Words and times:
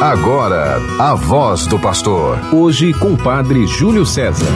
Agora, 0.00 0.78
a 0.98 1.14
voz 1.14 1.66
do 1.66 1.78
pastor. 1.78 2.38
Hoje 2.54 2.90
com 2.94 3.12
o 3.12 3.18
padre 3.18 3.66
Júlio 3.66 4.06
César. 4.06 4.46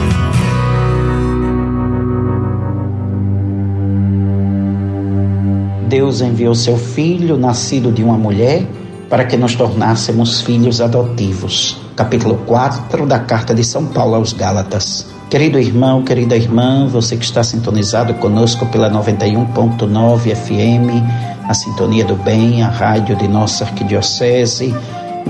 Deus 5.87 6.21
enviou 6.21 6.55
seu 6.55 6.77
filho, 6.77 7.37
nascido 7.37 7.91
de 7.91 8.03
uma 8.03 8.17
mulher, 8.17 8.65
para 9.07 9.23
que 9.23 9.37
nos 9.37 9.53
tornássemos 9.53 10.41
filhos 10.41 10.81
adotivos. 10.81 11.79
Capítulo 11.95 12.37
4 12.47 13.05
da 13.05 13.19
carta 13.19 13.53
de 13.53 13.63
São 13.63 13.85
Paulo 13.85 14.15
aos 14.15 14.33
Gálatas. 14.33 15.05
Querido 15.29 15.59
irmão, 15.59 16.03
querida 16.03 16.35
irmã, 16.35 16.87
você 16.87 17.15
que 17.15 17.23
está 17.23 17.43
sintonizado 17.43 18.15
conosco 18.15 18.65
pela 18.65 18.89
91.9 18.89 20.35
FM, 20.35 21.47
a 21.47 21.53
Sintonia 21.53 22.03
do 22.03 22.15
Bem, 22.15 22.63
a 22.63 22.67
rádio 22.67 23.15
de 23.15 23.27
nossa 23.27 23.63
arquidiocese 23.63 24.73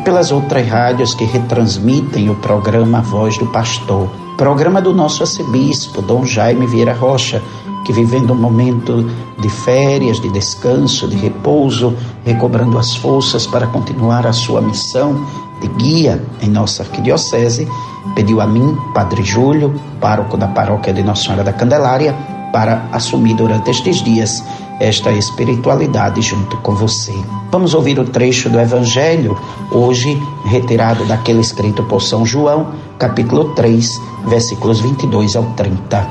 pelas 0.04 0.32
outras 0.32 0.68
rádios 0.68 1.14
que 1.14 1.25
retransmitem 1.25 2.29
o 2.29 2.36
programa 2.36 3.01
Voz 3.01 3.38
do 3.38 3.47
Pastor. 3.47 4.10
Programa 4.38 4.82
do 4.82 4.93
nosso 4.93 5.24
arcebispo, 5.24 6.02
Dom 6.02 6.25
Jaime 6.25 6.68
Vieira 6.68 6.93
Rocha, 6.93 7.42
que 7.86 7.93
vivendo 7.93 8.33
um 8.33 8.38
momento 8.38 9.10
de 9.39 9.50
férias, 9.50 10.19
de 10.19 10.29
descanso, 10.29 11.07
de 11.07 11.16
repouso, 11.16 11.96
recobrando 12.25 12.78
as 12.78 12.96
forças 12.96 13.46
para 13.47 13.68
continuar 13.68 14.25
a 14.25 14.33
sua 14.33 14.61
missão 14.61 15.25
de 15.61 15.68
guia 15.68 16.21
em 16.41 16.50
nossa 16.50 16.83
arquidiocese, 16.83 17.68
pediu 18.16 18.41
a 18.41 18.47
mim, 18.47 18.77
Padre 18.93 19.24
Júlio, 19.24 19.80
pároco 20.02 20.36
da 20.36 20.47
paróquia 20.47 20.93
de 20.93 21.04
Nossa 21.04 21.24
Senhora 21.24 21.43
da 21.43 21.54
Candelária, 21.54 22.14
para 22.52 22.88
assumir 22.91 23.36
durante 23.36 23.69
estes 23.69 24.02
dias 24.02 24.43
esta 24.79 25.11
espiritualidade 25.11 26.21
junto 26.21 26.57
com 26.57 26.75
você. 26.75 27.14
Vamos 27.52 27.74
ouvir 27.74 28.00
o 28.00 28.06
trecho 28.06 28.50
do 28.50 28.60
Evangelho, 28.60 29.38
hoje 29.71 30.21
retirado 30.46 31.06
daquele 31.06 31.39
escrito 31.39 31.83
por 31.83 32.02
São 32.02 32.25
João, 32.25 32.73
capítulo 33.00 33.53
3, 33.53 34.02
versículos 34.27 34.80
22 34.81 35.36
ao 35.36 35.44
30. 35.52 36.08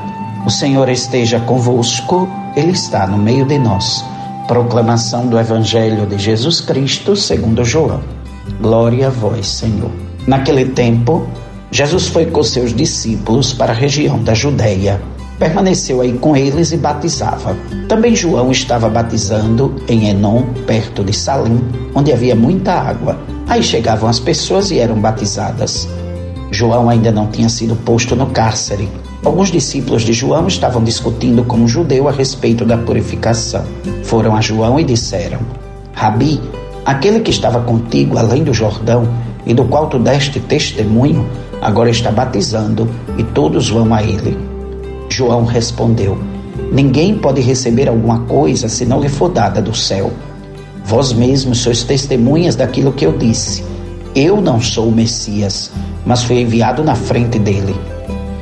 O 0.47 0.51
Senhor 0.51 0.89
esteja 0.89 1.41
convosco, 1.41 2.29
Ele 2.57 2.73
está 2.73 3.07
no 3.07 3.19
meio 3.19 3.45
de 3.45 3.59
nós. 3.59 4.05
Proclamação 4.47 5.27
do 5.27 5.39
Evangelho 5.39 6.07
de 6.07 6.19
Jesus 6.19 6.61
Cristo, 6.61 7.17
segundo 7.17 7.65
João. 7.65 8.01
Glória 8.61 9.09
a 9.09 9.11
vós, 9.11 9.47
Senhor. 9.47 9.91
Naquele 10.27 10.67
tempo, 10.67 11.27
Jesus 11.71 12.09
foi 12.09 12.27
com 12.27 12.43
seus 12.43 12.75
discípulos 12.75 13.53
para 13.53 13.73
a 13.73 13.77
região 13.77 14.23
da 14.23 14.35
Judéia 14.35 15.01
permaneceu 15.39 16.01
aí 16.01 16.13
com 16.13 16.37
eles 16.37 16.73
e 16.73 16.77
batizava. 16.77 17.57
Também 17.89 18.15
João 18.15 18.51
estava 18.51 18.89
batizando 18.89 19.75
em 19.89 20.09
Enon, 20.09 20.43
perto 20.67 21.03
de 21.03 21.13
Salim, 21.13 21.63
onde 21.95 22.13
havia 22.13 22.35
muita 22.35 22.73
água. 22.73 23.19
Aí 23.47 23.63
chegavam 23.63 24.09
as 24.09 24.19
pessoas 24.19 24.71
e 24.71 24.79
eram 24.79 24.99
batizadas. 24.99 25.89
João 26.51 26.89
ainda 26.89 27.11
não 27.11 27.27
tinha 27.27 27.49
sido 27.49 27.75
posto 27.77 28.15
no 28.15 28.27
cárcere. 28.27 28.89
Alguns 29.25 29.51
discípulos 29.51 30.03
de 30.03 30.13
João 30.13 30.47
estavam 30.47 30.85
discutindo 30.85 31.45
com 31.45 31.57
um 31.57 31.69
judeu 31.69 32.09
a 32.09 32.13
respeito 32.13 32.65
da 32.65 32.77
purificação. 32.77 33.65
Foram 34.05 34.37
a 34.37 34.41
João 34.41 34.79
e 34.79 34.85
disseram: 34.85 35.41
Rabi, 35.93 36.41
aquele 36.85 37.21
que 37.21 37.31
estava 37.31 37.61
contigo 37.61 38.19
além 38.19 38.45
do 38.45 38.55
Jordão 38.55 39.09
e 39.47 39.53
do 39.53 39.65
qual 39.65 39.89
tu 39.89 39.99
deste 39.99 40.41
testemunho, 40.41 41.27
agora 41.61 41.91
está 41.91 42.11
batizando 42.11 42.89
e 43.19 43.25
todos 43.25 43.69
vão 43.69 43.93
a 43.93 44.03
ele. 44.03 44.54
João 45.15 45.45
respondeu: 45.45 46.19
Ninguém 46.73 47.17
pode 47.17 47.41
receber 47.41 47.89
alguma 47.89 48.23
coisa 48.23 48.69
se 48.69 48.85
não 48.85 49.01
lhe 49.01 49.09
for 49.09 49.29
dada 49.29 49.63
do 49.63 49.73
céu. 49.73 50.11
Vós 50.85 51.13
mesmos 51.13 51.59
sois 51.59 51.85
testemunhas 51.85 52.57
daquilo 52.57 52.93
que 52.93 53.07
eu 53.07 53.17
disse. 53.17 53.65
Eu 54.13 54.41
não 54.41 54.61
sou 54.61 54.89
o 54.89 54.93
Messias, 54.93 55.71
mas 56.05 56.25
fui 56.25 56.41
enviado 56.41 56.83
na 56.83 56.97
frente 56.97 57.39
dele. 57.39 57.77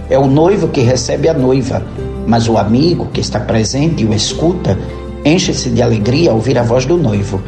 É 0.09 0.19
o 0.19 0.27
noivo 0.27 0.69
que 0.69 0.81
recebe 0.81 1.29
a 1.29 1.35
noiva, 1.35 1.83
mas 2.27 2.49
o 2.49 2.57
amigo 2.57 3.07
que 3.13 3.21
está 3.21 3.39
presente 3.39 4.03
e 4.03 4.07
o 4.07 4.15
escuta 4.15 4.79
enche-se 5.27 5.69
de 5.69 5.83
alegria 5.83 6.31
ao 6.31 6.37
ouvir 6.37 6.59
a 6.59 6.63
voz 6.63 6.87
do 6.87 6.97
noivo. 6.97 7.43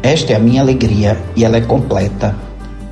Esta 0.00 0.32
é 0.32 0.36
a 0.36 0.40
minha 0.40 0.62
alegria 0.62 1.20
e 1.34 1.44
ela 1.44 1.56
é 1.56 1.60
completa. 1.60 2.36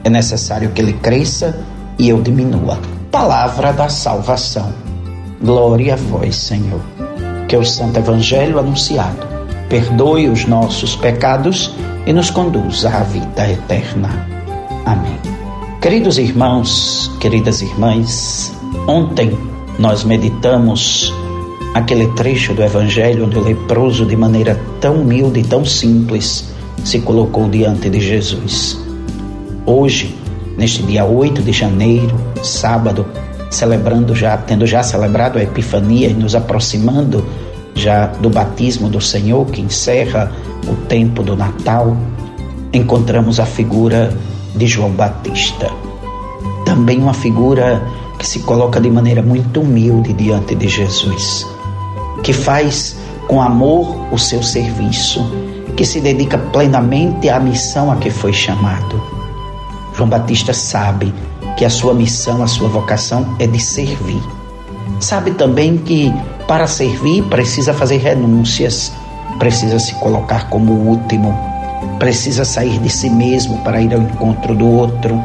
É 0.02 0.10
necessário 0.10 0.70
que 0.70 0.82
ele 0.82 0.94
cresça 0.94 1.56
e 1.96 2.08
eu 2.08 2.20
diminua. 2.20 2.80
Palavra 3.12 3.72
da 3.72 3.88
salvação. 3.88 4.87
Glória 5.42 5.94
a 5.94 5.96
vós, 5.96 6.34
Senhor. 6.34 6.80
Que 7.46 7.56
o 7.56 7.64
Santo 7.64 7.98
Evangelho 7.98 8.58
anunciado 8.58 9.26
perdoe 9.68 10.28
os 10.28 10.46
nossos 10.46 10.96
pecados 10.96 11.72
e 12.06 12.12
nos 12.12 12.30
conduza 12.30 12.88
à 12.88 13.02
vida 13.02 13.50
eterna. 13.50 14.26
Amém. 14.84 15.18
Queridos 15.80 16.18
irmãos, 16.18 17.10
queridas 17.20 17.62
irmãs, 17.62 18.52
ontem 18.88 19.38
nós 19.78 20.02
meditamos 20.02 21.12
aquele 21.74 22.08
trecho 22.08 22.52
do 22.52 22.62
Evangelho 22.62 23.26
onde 23.26 23.38
o 23.38 23.44
leproso, 23.44 24.04
de 24.04 24.16
maneira 24.16 24.60
tão 24.80 24.96
humilde 24.96 25.40
e 25.40 25.44
tão 25.44 25.64
simples, 25.64 26.52
se 26.84 26.98
colocou 27.00 27.48
diante 27.48 27.88
de 27.88 28.00
Jesus. 28.00 28.76
Hoje, 29.64 30.16
neste 30.56 30.82
dia 30.82 31.04
8 31.04 31.42
de 31.42 31.52
janeiro, 31.52 32.16
sábado, 32.42 33.06
celebrando 33.50 34.14
já, 34.14 34.36
tendo 34.36 34.66
já 34.66 34.82
celebrado 34.82 35.38
a 35.38 35.42
Epifania 35.42 36.08
e 36.08 36.14
nos 36.14 36.34
aproximando 36.34 37.24
já 37.74 38.06
do 38.06 38.28
batismo 38.28 38.88
do 38.88 39.00
Senhor, 39.00 39.46
que 39.46 39.60
encerra 39.60 40.32
o 40.66 40.74
tempo 40.86 41.22
do 41.22 41.36
Natal, 41.36 41.96
encontramos 42.72 43.38
a 43.40 43.46
figura 43.46 44.12
de 44.54 44.66
João 44.66 44.90
Batista. 44.90 45.70
Também 46.64 46.98
uma 46.98 47.14
figura 47.14 47.82
que 48.18 48.26
se 48.26 48.40
coloca 48.40 48.80
de 48.80 48.90
maneira 48.90 49.22
muito 49.22 49.60
humilde 49.60 50.12
diante 50.12 50.54
de 50.54 50.68
Jesus, 50.68 51.46
que 52.22 52.32
faz 52.32 52.96
com 53.28 53.40
amor 53.40 53.96
o 54.12 54.18
seu 54.18 54.42
serviço, 54.42 55.24
que 55.76 55.84
se 55.84 56.00
dedica 56.00 56.36
plenamente 56.36 57.28
à 57.28 57.38
missão 57.38 57.92
a 57.92 57.96
que 57.96 58.10
foi 58.10 58.32
chamado. 58.32 59.00
João 59.94 60.08
Batista 60.08 60.52
sabe 60.52 61.14
que 61.58 61.64
a 61.64 61.70
sua 61.70 61.92
missão, 61.92 62.40
a 62.40 62.46
sua 62.46 62.68
vocação 62.68 63.34
é 63.40 63.46
de 63.46 63.58
servir. 63.58 64.22
Sabe 65.00 65.32
também 65.32 65.76
que 65.76 66.14
para 66.46 66.68
servir 66.68 67.24
precisa 67.24 67.74
fazer 67.74 67.96
renúncias, 67.96 68.92
precisa 69.40 69.76
se 69.80 69.92
colocar 69.96 70.48
como 70.50 70.72
último, 70.72 71.36
precisa 71.98 72.44
sair 72.44 72.78
de 72.78 72.88
si 72.88 73.10
mesmo 73.10 73.58
para 73.64 73.82
ir 73.82 73.92
ao 73.92 74.00
encontro 74.00 74.54
do 74.54 74.68
outro. 74.68 75.20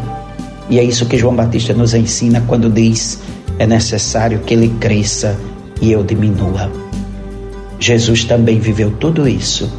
E 0.72 0.80
é 0.80 0.84
isso 0.84 1.06
que 1.06 1.20
João 1.20 1.36
Batista 1.36 1.72
nos 1.72 1.94
ensina 1.94 2.44
quando 2.48 2.68
diz: 2.68 3.20
é 3.60 3.68
necessário 3.68 4.40
que 4.40 4.56
ele 4.56 4.70
cresça 4.80 5.38
e 5.80 5.92
eu 5.92 6.04
diminua. 6.04 6.72
Jesus 7.80 8.24
também 8.24 8.60
viveu 8.60 8.90
tudo 8.90 9.28
isso. 9.28 9.72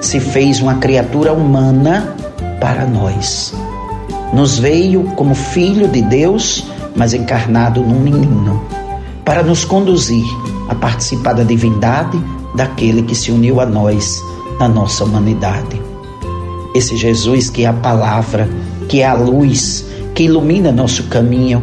Se 0.00 0.18
fez 0.18 0.60
uma 0.62 0.76
criatura 0.76 1.30
humana 1.30 2.16
para 2.58 2.86
nós 2.86 3.52
nos 4.32 4.58
veio 4.58 5.04
como 5.16 5.34
filho 5.34 5.88
de 5.88 6.02
Deus, 6.02 6.64
mas 6.94 7.14
encarnado 7.14 7.82
num 7.82 8.00
menino, 8.00 8.62
para 9.24 9.42
nos 9.42 9.64
conduzir 9.64 10.24
a 10.68 10.74
participar 10.74 11.34
da 11.34 11.42
divindade 11.42 12.20
daquele 12.54 13.02
que 13.02 13.14
se 13.14 13.30
uniu 13.30 13.60
a 13.60 13.66
nós 13.66 14.22
na 14.58 14.68
nossa 14.68 15.04
humanidade. 15.04 15.80
Esse 16.74 16.96
Jesus 16.96 17.50
que 17.50 17.64
é 17.64 17.66
a 17.66 17.72
palavra, 17.72 18.48
que 18.88 19.00
é 19.02 19.06
a 19.06 19.14
luz, 19.14 19.84
que 20.14 20.24
ilumina 20.24 20.70
nosso 20.70 21.04
caminho, 21.04 21.62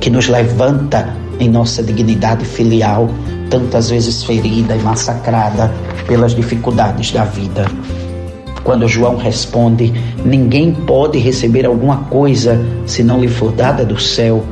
que 0.00 0.10
nos 0.10 0.28
levanta 0.28 1.14
em 1.38 1.48
nossa 1.48 1.82
dignidade 1.82 2.44
filial, 2.44 3.08
tantas 3.50 3.90
vezes 3.90 4.24
ferida 4.24 4.74
e 4.74 4.82
massacrada 4.82 5.72
pelas 6.06 6.34
dificuldades 6.34 7.12
da 7.12 7.24
vida. 7.24 7.66
Quando 8.68 8.86
João 8.86 9.16
responde: 9.16 9.90
Ninguém 10.22 10.74
pode 10.74 11.18
receber 11.18 11.64
alguma 11.64 12.04
coisa 12.04 12.62
se 12.84 13.02
não 13.02 13.18
lhe 13.18 13.26
for 13.26 13.50
dada 13.50 13.82
do 13.82 13.98
céu, 13.98 14.44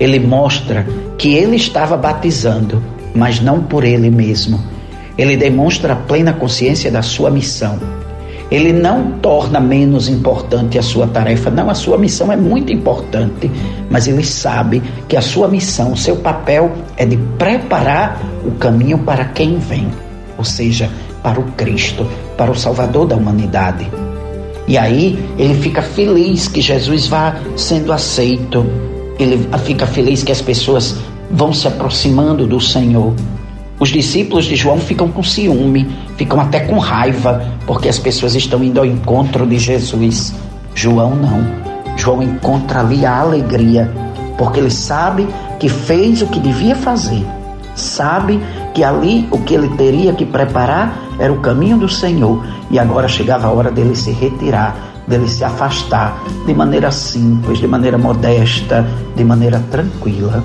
ele 0.00 0.18
mostra 0.18 0.84
que 1.16 1.34
ele 1.34 1.54
estava 1.54 1.96
batizando, 1.96 2.82
mas 3.14 3.40
não 3.40 3.62
por 3.62 3.84
ele 3.84 4.10
mesmo. 4.10 4.58
Ele 5.16 5.36
demonstra 5.36 5.92
a 5.92 5.96
plena 5.96 6.32
consciência 6.32 6.90
da 6.90 7.02
sua 7.02 7.30
missão. 7.30 7.78
Ele 8.50 8.72
não 8.72 9.12
torna 9.22 9.60
menos 9.60 10.08
importante 10.08 10.76
a 10.76 10.82
sua 10.82 11.06
tarefa, 11.06 11.48
não, 11.48 11.70
a 11.70 11.74
sua 11.74 11.96
missão 11.96 12.32
é 12.32 12.36
muito 12.36 12.72
importante, 12.72 13.48
mas 13.88 14.08
ele 14.08 14.24
sabe 14.24 14.82
que 15.06 15.16
a 15.16 15.22
sua 15.22 15.46
missão, 15.46 15.92
o 15.92 15.96
seu 15.96 16.16
papel 16.16 16.72
é 16.96 17.06
de 17.06 17.16
preparar 17.38 18.20
o 18.44 18.50
caminho 18.56 18.98
para 18.98 19.26
quem 19.26 19.56
vem, 19.58 19.86
ou 20.36 20.42
seja, 20.42 20.90
para 21.22 21.40
o 21.40 21.44
Cristo, 21.52 22.06
para 22.36 22.50
o 22.50 22.54
Salvador 22.54 23.06
da 23.06 23.16
humanidade. 23.16 23.88
E 24.66 24.78
aí 24.78 25.18
ele 25.38 25.54
fica 25.54 25.82
feliz 25.82 26.48
que 26.48 26.60
Jesus 26.60 27.06
vá 27.06 27.36
sendo 27.56 27.92
aceito, 27.92 28.64
ele 29.18 29.46
fica 29.64 29.86
feliz 29.86 30.22
que 30.22 30.32
as 30.32 30.40
pessoas 30.40 30.96
vão 31.30 31.52
se 31.52 31.66
aproximando 31.66 32.46
do 32.46 32.60
Senhor. 32.60 33.14
Os 33.78 33.88
discípulos 33.88 34.44
de 34.44 34.54
João 34.54 34.78
ficam 34.78 35.08
com 35.08 35.22
ciúme, 35.22 35.88
ficam 36.16 36.40
até 36.40 36.60
com 36.60 36.78
raiva, 36.78 37.44
porque 37.66 37.88
as 37.88 37.98
pessoas 37.98 38.34
estão 38.34 38.62
indo 38.62 38.78
ao 38.78 38.86
encontro 38.86 39.46
de 39.46 39.58
Jesus. 39.58 40.34
João 40.74 41.16
não. 41.16 41.44
João 41.96 42.22
encontra 42.22 42.80
ali 42.80 43.04
a 43.04 43.18
alegria, 43.18 43.90
porque 44.38 44.60
ele 44.60 44.70
sabe 44.70 45.26
que 45.58 45.68
fez 45.68 46.22
o 46.22 46.26
que 46.26 46.40
devia 46.40 46.74
fazer, 46.74 47.24
sabe 47.74 48.40
que 48.74 48.82
ali 48.82 49.28
o 49.30 49.38
que 49.38 49.54
ele 49.54 49.68
teria 49.76 50.12
que 50.12 50.24
preparar 50.24 50.96
era 51.18 51.32
o 51.32 51.40
caminho 51.40 51.78
do 51.78 51.88
Senhor 51.88 52.44
e 52.70 52.78
agora 52.78 53.06
chegava 53.08 53.46
a 53.46 53.50
hora 53.50 53.70
dele 53.70 53.94
se 53.94 54.10
retirar, 54.10 54.76
dele 55.06 55.28
se 55.28 55.44
afastar 55.44 56.22
de 56.46 56.54
maneira 56.54 56.90
simples, 56.90 57.58
de 57.58 57.66
maneira 57.66 57.98
modesta, 57.98 58.86
de 59.14 59.24
maneira 59.24 59.62
tranquila. 59.70 60.42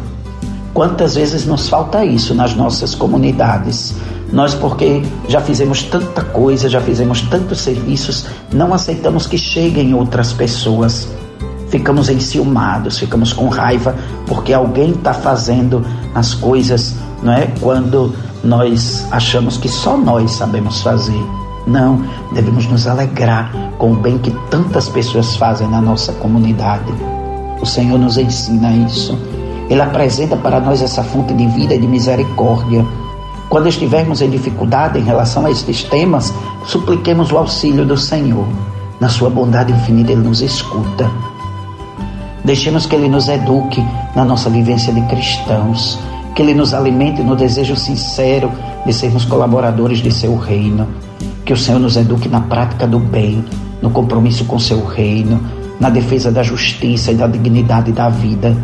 Quantas 0.74 1.16
vezes 1.16 1.46
nos 1.46 1.70
falta 1.70 2.06
isso 2.06 2.36
nas 2.36 2.54
nossas 2.56 2.94
comunidades? 2.94 3.96
Nós, 4.32 4.54
porque 4.54 5.02
já 5.28 5.40
fizemos 5.40 5.84
tanta 5.84 6.22
coisa, 6.22 6.70
já 6.70 6.82
fizemos 6.82 7.22
tantos 7.22 7.62
serviços, 7.62 8.26
não 8.54 8.74
aceitamos 8.74 9.26
que 9.26 9.38
cheguem 9.38 9.94
outras 9.94 10.34
pessoas. 10.34 11.08
Ficamos 11.70 12.10
enciumados, 12.10 13.00
ficamos 13.00 13.34
com 13.34 13.48
raiva 13.48 13.96
porque 14.28 14.54
alguém 14.54 14.92
está 14.92 15.14
fazendo 15.14 15.84
as 16.14 16.34
coisas, 16.34 16.96
não 17.22 17.34
é? 17.34 17.48
Quando 17.60 18.14
nós 18.44 19.06
achamos 19.12 19.58
que 19.58 19.68
só 19.68 19.98
nós 19.98 20.32
sabemos 20.32 20.82
fazer. 20.82 21.22
Não, 21.66 22.02
devemos 22.34 22.66
nos 22.68 22.88
alegrar 22.88 23.52
com 23.78 23.92
o 23.92 23.96
bem 23.96 24.18
que 24.18 24.32
tantas 24.50 24.88
pessoas 24.88 25.36
fazem 25.36 25.68
na 25.68 25.82
nossa 25.82 26.14
comunidade. 26.14 26.94
O 27.62 27.66
Senhor 27.66 28.00
nos 28.00 28.18
ensina 28.18 28.72
isso. 28.72 29.18
Ele 29.70 29.82
apresenta 29.82 30.38
para 30.38 30.62
nós 30.62 30.82
essa 30.82 31.04
fonte 31.04 31.34
de 31.34 31.46
vida 31.48 31.74
e 31.74 31.80
de 31.80 31.88
misericórdia. 31.88 32.86
Quando 33.50 33.68
estivermos 33.68 34.22
em 34.22 34.30
dificuldade 34.30 35.00
em 35.00 35.04
relação 35.04 35.46
a 35.46 35.52
estes 35.52 35.84
temas, 35.84 36.34
supliquemos 36.66 37.32
o 37.32 37.38
auxílio 37.38 37.86
do 37.86 37.98
Senhor. 37.98 38.48
Na 39.00 39.10
sua 39.10 39.30
bondade 39.30 39.74
infinita, 39.74 40.14
Ele 40.14 40.22
nos 40.22 40.42
escuta. 40.42 41.10
Deixemos 42.46 42.86
que 42.86 42.96
Ele 42.96 43.10
nos 43.10 43.28
eduque 43.28 43.86
na 44.16 44.24
nossa 44.24 44.50
vivência 44.50 44.94
de 44.94 45.02
cristãos, 45.02 46.00
que 46.38 46.44
Ele 46.44 46.54
nos 46.54 46.72
alimente 46.72 47.24
no 47.24 47.36
desejo 47.36 47.76
sincero 47.76 48.52
de 48.86 48.94
sermos 48.94 49.26
colaboradores 49.26 49.98
de 49.98 50.12
Seu 50.12 50.38
reino, 50.38 50.88
que 51.44 51.52
o 51.52 51.58
Senhor 51.58 51.80
nos 51.80 51.98
eduque 51.98 52.30
na 52.30 52.42
prática 52.42 52.86
do 52.86 53.00
bem, 53.00 53.44
no 53.82 53.90
compromisso 53.90 54.46
com 54.46 54.60
Seu 54.60 54.86
reino, 54.86 55.42
na 55.80 55.90
defesa 55.90 56.32
da 56.32 56.44
justiça 56.44 57.12
e 57.12 57.16
da 57.16 57.26
dignidade 57.26 57.92
da 57.92 58.08
vida 58.08 58.56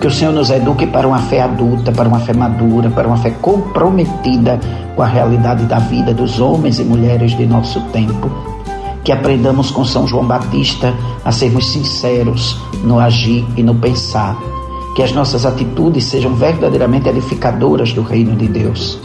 que 0.00 0.06
o 0.06 0.10
Senhor 0.10 0.32
nos 0.32 0.50
eduque 0.50 0.86
para 0.86 1.06
uma 1.06 1.18
fé 1.18 1.42
adulta, 1.42 1.92
para 1.92 2.08
uma 2.08 2.20
fé 2.20 2.32
madura, 2.32 2.88
para 2.88 3.06
uma 3.06 3.18
fé 3.18 3.30
comprometida 3.42 4.58
com 4.96 5.02
a 5.02 5.06
realidade 5.06 5.64
da 5.64 5.78
vida 5.78 6.14
dos 6.14 6.40
homens 6.40 6.78
e 6.78 6.84
mulheres 6.84 7.36
de 7.36 7.44
nosso 7.44 7.80
tempo. 7.92 8.30
Que 9.04 9.12
aprendamos 9.12 9.70
com 9.70 9.84
São 9.84 10.06
João 10.06 10.24
Batista 10.24 10.94
a 11.22 11.30
sermos 11.30 11.70
sinceros 11.70 12.56
no 12.82 12.98
agir 12.98 13.44
e 13.58 13.62
no 13.62 13.74
pensar. 13.74 14.38
Que 14.94 15.02
as 15.02 15.12
nossas 15.12 15.46
atitudes 15.46 16.04
sejam 16.04 16.34
verdadeiramente 16.34 17.08
edificadoras 17.08 17.92
do 17.92 18.02
reino 18.02 18.36
de 18.36 18.48
Deus. 18.48 18.98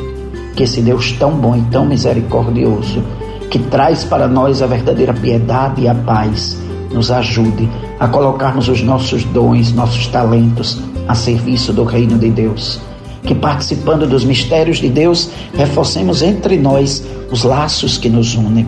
Que 0.55 0.63
esse 0.63 0.81
Deus 0.81 1.11
tão 1.13 1.31
bom 1.31 1.55
e 1.55 1.61
tão 1.63 1.85
misericordioso, 1.85 3.03
que 3.49 3.59
traz 3.59 4.03
para 4.03 4.27
nós 4.27 4.61
a 4.61 4.67
verdadeira 4.67 5.13
piedade 5.13 5.81
e 5.81 5.87
a 5.87 5.93
paz, 5.93 6.57
nos 6.91 7.11
ajude 7.11 7.69
a 7.99 8.07
colocarmos 8.07 8.67
os 8.67 8.81
nossos 8.81 9.23
dons, 9.25 9.71
nossos 9.73 10.07
talentos 10.07 10.79
a 11.07 11.13
serviço 11.13 11.71
do 11.71 11.83
reino 11.83 12.17
de 12.17 12.29
Deus. 12.29 12.79
Que 13.23 13.35
participando 13.35 14.07
dos 14.07 14.23
mistérios 14.23 14.77
de 14.77 14.89
Deus, 14.89 15.29
reforcemos 15.53 16.21
entre 16.21 16.57
nós 16.57 17.03
os 17.31 17.43
laços 17.43 17.97
que 17.97 18.09
nos 18.09 18.35
unem. 18.35 18.67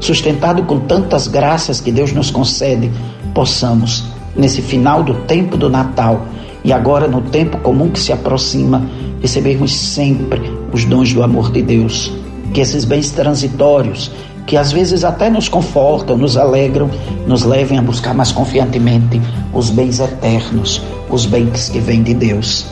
Sustentado 0.00 0.62
com 0.62 0.80
tantas 0.80 1.26
graças 1.26 1.80
que 1.80 1.92
Deus 1.92 2.12
nos 2.12 2.30
concede, 2.30 2.90
possamos, 3.34 4.04
nesse 4.34 4.62
final 4.62 5.02
do 5.02 5.14
tempo 5.26 5.56
do 5.56 5.68
Natal 5.68 6.24
e 6.64 6.72
agora 6.72 7.08
no 7.08 7.20
tempo 7.22 7.58
comum 7.58 7.88
que 7.88 8.00
se 8.00 8.12
aproxima, 8.12 8.86
recebermos 9.20 9.74
sempre 9.74 10.40
os 10.72 10.84
dons 10.84 11.12
do 11.12 11.22
amor 11.22 11.50
de 11.50 11.62
Deus. 11.62 12.12
Que 12.52 12.60
esses 12.60 12.84
bens 12.84 13.10
transitórios 13.10 14.10
que 14.50 14.56
às 14.56 14.72
vezes 14.72 15.04
até 15.04 15.30
nos 15.30 15.48
confortam, 15.48 16.16
nos 16.16 16.36
alegram, 16.36 16.90
nos 17.24 17.44
levem 17.44 17.78
a 17.78 17.82
buscar 17.82 18.12
mais 18.12 18.32
confiantemente 18.32 19.20
os 19.52 19.70
bens 19.70 20.00
eternos, 20.00 20.82
os 21.08 21.24
bens 21.24 21.68
que 21.68 21.78
vêm 21.78 22.02
de 22.02 22.14
Deus. 22.14 22.66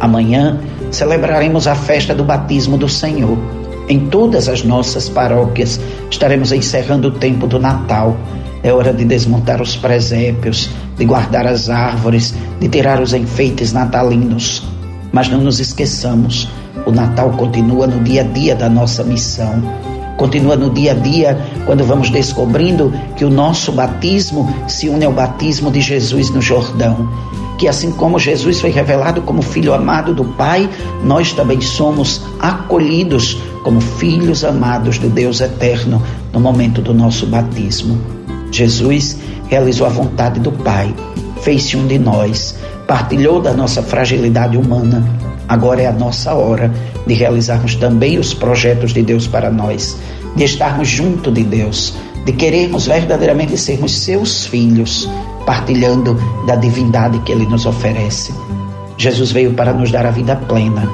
Amanhã 0.00 0.58
celebraremos 0.90 1.68
a 1.68 1.76
festa 1.76 2.14
do 2.14 2.24
batismo 2.24 2.76
do 2.76 2.88
Senhor. 2.88 3.38
Em 3.88 4.08
todas 4.08 4.48
as 4.48 4.64
nossas 4.64 5.08
paróquias 5.08 5.80
estaremos 6.10 6.50
encerrando 6.50 7.08
o 7.08 7.12
tempo 7.12 7.46
do 7.46 7.60
Natal. 7.60 8.16
É 8.62 8.72
hora 8.72 8.92
de 8.92 9.04
desmontar 9.04 9.60
os 9.62 9.76
presépios, 9.76 10.70
de 10.96 11.04
guardar 11.04 11.46
as 11.46 11.70
árvores, 11.70 12.34
de 12.60 12.68
tirar 12.68 13.00
os 13.00 13.14
enfeites 13.14 13.72
natalinos. 13.72 14.62
Mas 15.12 15.28
não 15.28 15.40
nos 15.40 15.60
esqueçamos, 15.60 16.48
o 16.86 16.90
Natal 16.90 17.30
continua 17.30 17.86
no 17.86 18.02
dia 18.04 18.20
a 18.20 18.24
dia 18.24 18.54
da 18.54 18.68
nossa 18.68 19.02
missão 19.02 19.62
continua 20.20 20.54
no 20.54 20.68
dia 20.68 20.92
a 20.92 20.94
dia, 20.94 21.40
quando 21.64 21.82
vamos 21.82 22.10
descobrindo 22.10 22.92
que 23.16 23.24
o 23.24 23.30
nosso 23.30 23.72
batismo 23.72 24.54
se 24.68 24.86
une 24.86 25.06
ao 25.06 25.12
batismo 25.12 25.70
de 25.70 25.80
Jesus 25.80 26.28
no 26.28 26.42
Jordão. 26.42 27.08
Que 27.56 27.66
assim 27.66 27.90
como 27.90 28.18
Jesus 28.18 28.60
foi 28.60 28.68
revelado 28.68 29.22
como 29.22 29.40
filho 29.40 29.72
amado 29.72 30.12
do 30.12 30.24
Pai, 30.24 30.68
nós 31.02 31.32
também 31.32 31.62
somos 31.62 32.20
acolhidos 32.38 33.38
como 33.64 33.80
filhos 33.80 34.44
amados 34.44 34.98
do 34.98 35.08
Deus 35.08 35.40
eterno 35.40 36.02
no 36.34 36.38
momento 36.38 36.82
do 36.82 36.92
nosso 36.92 37.24
batismo. 37.24 38.19
Jesus 38.50 39.16
realizou 39.48 39.86
a 39.86 39.90
vontade 39.90 40.40
do 40.40 40.52
Pai, 40.52 40.94
fez-se 41.42 41.76
um 41.76 41.86
de 41.86 41.98
nós, 41.98 42.56
partilhou 42.86 43.40
da 43.40 43.52
nossa 43.52 43.82
fragilidade 43.82 44.56
humana 44.56 45.04
Agora 45.50 45.82
é 45.82 45.86
a 45.88 45.92
nossa 45.92 46.32
hora 46.32 46.72
de 47.04 47.12
realizarmos 47.12 47.74
também 47.74 48.20
os 48.20 48.32
projetos 48.32 48.92
de 48.92 49.02
Deus 49.02 49.26
para 49.26 49.50
nós, 49.50 49.98
de 50.36 50.44
estarmos 50.44 50.86
junto 50.86 51.32
de 51.32 51.42
Deus, 51.42 51.92
de 52.24 52.30
querermos 52.30 52.86
verdadeiramente 52.86 53.58
sermos 53.58 53.98
seus 53.98 54.46
filhos, 54.46 55.10
partilhando 55.44 56.16
da 56.46 56.54
divindade 56.54 57.18
que 57.22 57.32
Ele 57.32 57.46
nos 57.46 57.66
oferece. 57.66 58.32
Jesus 58.96 59.32
veio 59.32 59.52
para 59.54 59.72
nos 59.72 59.90
dar 59.90 60.06
a 60.06 60.12
vida 60.12 60.36
plena. 60.36 60.88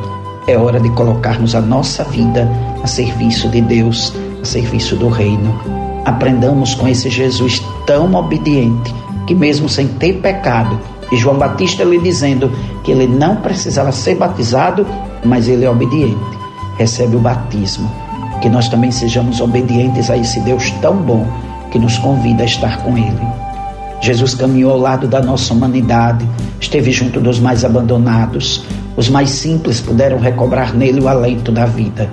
É 0.48 0.56
hora 0.56 0.80
de 0.80 0.88
colocarmos 0.92 1.54
a 1.54 1.60
nossa 1.60 2.02
vida 2.04 2.48
a 2.82 2.86
serviço 2.86 3.50
de 3.50 3.60
Deus, 3.60 4.10
a 4.40 4.44
serviço 4.46 4.96
do 4.96 5.10
Reino. 5.10 5.85
Aprendamos 6.06 6.74
com 6.74 6.86
esse 6.86 7.10
Jesus 7.10 7.60
tão 7.84 8.14
obediente 8.14 8.94
que, 9.26 9.34
mesmo 9.34 9.68
sem 9.68 9.88
ter 9.88 10.14
pecado, 10.20 10.80
e 11.10 11.16
João 11.16 11.36
Batista 11.36 11.82
lhe 11.82 11.98
dizendo 11.98 12.50
que 12.84 12.92
ele 12.92 13.08
não 13.08 13.36
precisava 13.36 13.90
ser 13.90 14.14
batizado, 14.14 14.86
mas 15.24 15.48
ele 15.48 15.64
é 15.64 15.70
obediente, 15.70 16.16
recebe 16.78 17.16
o 17.16 17.20
batismo. 17.20 17.90
Que 18.40 18.48
nós 18.48 18.68
também 18.68 18.92
sejamos 18.92 19.40
obedientes 19.40 20.08
a 20.08 20.16
esse 20.16 20.40
Deus 20.40 20.70
tão 20.80 20.96
bom 20.96 21.26
que 21.72 21.78
nos 21.78 21.98
convida 21.98 22.44
a 22.44 22.46
estar 22.46 22.78
com 22.82 22.96
Ele. 22.96 23.26
Jesus 24.00 24.34
caminhou 24.34 24.72
ao 24.72 24.78
lado 24.78 25.08
da 25.08 25.20
nossa 25.20 25.52
humanidade, 25.52 26.24
esteve 26.60 26.92
junto 26.92 27.20
dos 27.20 27.40
mais 27.40 27.64
abandonados, 27.64 28.64
os 28.96 29.08
mais 29.08 29.30
simples 29.30 29.80
puderam 29.80 30.18
recobrar 30.18 30.72
nele 30.72 31.00
o 31.00 31.08
alento 31.08 31.50
da 31.50 31.66
vida. 31.66 32.08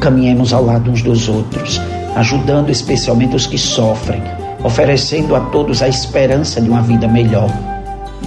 Caminhemos 0.00 0.52
ao 0.52 0.64
lado 0.64 0.90
uns 0.90 1.02
dos 1.02 1.28
outros, 1.28 1.80
ajudando 2.14 2.70
especialmente 2.70 3.36
os 3.36 3.46
que 3.46 3.58
sofrem, 3.58 4.22
oferecendo 4.62 5.34
a 5.34 5.40
todos 5.40 5.82
a 5.82 5.88
esperança 5.88 6.60
de 6.60 6.68
uma 6.68 6.82
vida 6.82 7.08
melhor 7.08 7.50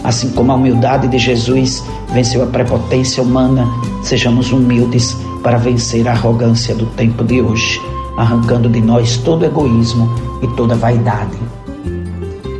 Assim 0.03 0.31
como 0.31 0.51
a 0.51 0.55
humildade 0.55 1.07
de 1.07 1.17
Jesus 1.17 1.83
venceu 2.11 2.43
a 2.43 2.47
prepotência 2.47 3.23
humana, 3.23 3.65
sejamos 4.03 4.51
humildes 4.51 5.15
para 5.41 5.57
vencer 5.57 6.07
a 6.07 6.11
arrogância 6.11 6.75
do 6.75 6.85
tempo 6.87 7.23
de 7.23 7.41
hoje, 7.41 7.81
arrancando 8.17 8.67
de 8.67 8.81
nós 8.81 9.17
todo 9.17 9.45
egoísmo 9.45 10.09
e 10.41 10.47
toda 10.55 10.75
vaidade. 10.75 11.37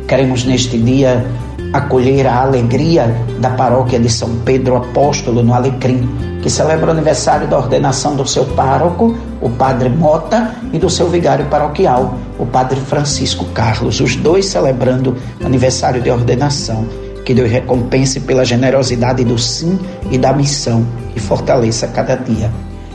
Queremos 0.08 0.44
neste 0.44 0.78
dia 0.78 1.26
acolher 1.74 2.24
a 2.28 2.40
alegria 2.40 3.12
da 3.40 3.50
paróquia 3.50 3.98
de 3.98 4.08
São 4.08 4.36
Pedro 4.44 4.76
Apóstolo 4.76 5.42
no 5.42 5.52
Alecrim, 5.52 6.08
que 6.40 6.48
celebra 6.48 6.86
o 6.86 6.90
aniversário 6.92 7.48
da 7.48 7.58
ordenação 7.58 8.14
do 8.14 8.24
seu 8.24 8.44
pároco, 8.44 9.16
o 9.40 9.50
padre 9.50 9.88
Mota, 9.88 10.54
e 10.72 10.78
do 10.78 10.88
seu 10.88 11.08
vigário 11.08 11.46
paroquial, 11.46 12.14
o 12.38 12.46
padre 12.46 12.78
Francisco 12.78 13.44
Carlos, 13.46 14.00
os 14.00 14.14
dois 14.14 14.46
celebrando 14.46 15.16
aniversário 15.44 16.00
de 16.00 16.08
ordenação. 16.08 16.86
Que 17.24 17.34
Deus 17.34 17.50
recompense 17.50 18.20
pela 18.20 18.44
generosidade 18.44 19.24
do 19.24 19.36
sim 19.36 19.76
e 20.12 20.16
da 20.16 20.32
missão 20.32 20.86
e 21.16 21.18
fortaleça 21.18 21.88
cada 21.88 22.14
dia. 22.14 22.52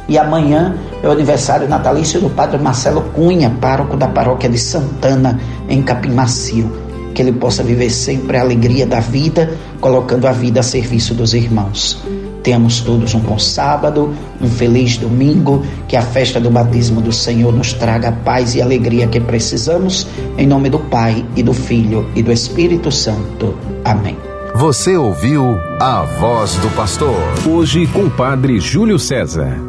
E 0.07 0.17
amanhã 0.17 0.77
é 1.03 1.07
o 1.07 1.12
aniversário 1.12 1.67
natalício 1.67 2.21
do 2.21 2.29
Padre 2.29 2.59
Marcelo 2.59 3.01
Cunha, 3.13 3.53
pároco 3.59 3.98
da 3.98 4.07
paróquia 4.07 4.50
de 4.50 4.57
Santana, 4.57 5.38
em 5.67 5.81
Capim 5.81 6.12
Macio. 6.12 6.88
Que 7.19 7.23
ele 7.23 7.33
possa 7.33 7.61
viver 7.61 7.89
sempre 7.89 8.38
a 8.38 8.39
alegria 8.39 8.88
da 8.88 9.01
vida, 9.01 9.53
colocando 9.81 10.25
a 10.25 10.31
vida 10.31 10.61
a 10.61 10.63
serviço 10.63 11.13
dos 11.13 11.33
irmãos. 11.33 12.01
Tenhamos 12.41 12.79
todos 12.79 13.13
um 13.13 13.19
bom 13.19 13.38
sábado, 13.38 14.15
um 14.39 14.47
feliz 14.47 14.95
domingo, 14.95 15.65
que 15.85 15.97
a 15.97 16.01
festa 16.01 16.39
do 16.39 16.49
batismo 16.49 17.01
do 17.01 17.11
Senhor 17.11 17.51
nos 17.51 17.73
traga 17.73 18.07
a 18.07 18.11
paz 18.13 18.55
e 18.55 18.61
alegria 18.61 19.05
que 19.05 19.19
precisamos, 19.19 20.07
em 20.38 20.47
nome 20.47 20.69
do 20.69 20.79
Pai 20.79 21.25
e 21.35 21.43
do 21.43 21.53
Filho 21.53 22.09
e 22.15 22.23
do 22.23 22.31
Espírito 22.31 22.89
Santo. 22.89 23.53
Amém. 23.83 24.15
Você 24.55 24.95
ouviu 24.95 25.57
a 25.77 26.03
voz 26.21 26.55
do 26.55 26.69
pastor. 26.69 27.17
Hoje 27.45 27.85
com 27.88 28.03
o 28.05 28.09
Padre 28.09 28.61
Júlio 28.61 28.97
César. 28.97 29.68